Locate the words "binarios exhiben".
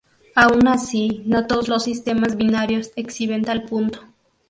2.35-3.43